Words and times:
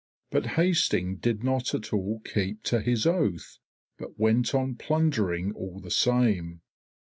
But 0.31 0.47
Hasting 0.57 1.17
did 1.17 1.43
not 1.43 1.75
at 1.75 1.93
all 1.93 2.21
keep 2.21 2.63
to 2.63 2.81
his 2.81 3.05
oath, 3.05 3.59
but 3.99 4.17
went 4.17 4.55
on 4.55 4.73
plundering 4.73 5.51
all 5.51 5.79
the 5.79 5.91
same. 5.91 6.61